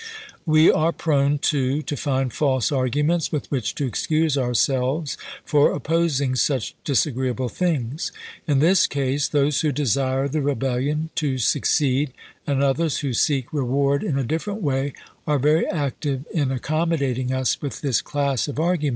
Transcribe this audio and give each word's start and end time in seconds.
We 0.47 0.71
are 0.71 0.91
prone, 0.91 1.37
too, 1.37 1.83
to 1.83 1.95
find 1.95 2.33
false 2.33 2.71
argu 2.71 3.05
ments 3.05 3.31
with 3.31 3.45
which 3.51 3.75
to 3.75 3.85
excuse 3.85 4.35
ourselves 4.35 5.15
for 5.45 5.71
opposing 5.71 6.35
such 6.35 6.73
disagreeable 6.83 7.49
things. 7.49 8.11
In 8.47 8.57
this 8.57 8.87
case, 8.87 9.27
those 9.27 9.61
who 9.61 9.71
desire 9.71 10.27
the 10.27 10.41
rebellion 10.41 11.11
to 11.17 11.37
succeed, 11.37 12.13
and 12.47 12.63
others 12.63 13.01
who 13.01 13.13
seek 13.13 13.53
reward 13.53 14.03
in 14.03 14.17
a 14.17 14.23
different 14.23 14.63
way, 14.63 14.93
are 15.27 15.37
very 15.37 15.67
active 15.67 16.25
in 16.33 16.51
ac 16.51 16.61
commodating 16.61 17.29
us 17.31 17.61
with 17.61 17.81
this 17.81 18.01
class 18.01 18.47
of 18.47 18.59
arguments. 18.59 18.89